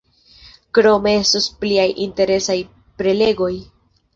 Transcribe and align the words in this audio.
Krome 0.77 1.13
estos 1.25 1.47
pliaj 1.65 1.85
interesaj 2.07 2.57
prelegoj. 3.03 3.53